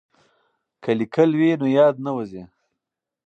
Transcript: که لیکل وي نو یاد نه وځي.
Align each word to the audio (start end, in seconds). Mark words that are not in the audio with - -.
که 0.83 0.91
لیکل 0.99 1.29
وي 1.39 1.51
نو 1.61 1.67
یاد 1.79 1.95
نه 2.05 2.11
وځي. 2.15 2.43